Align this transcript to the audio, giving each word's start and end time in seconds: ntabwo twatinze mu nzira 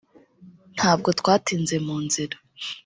ntabwo 0.77 1.09
twatinze 1.19 1.75
mu 1.85 1.95
nzira 2.05 2.35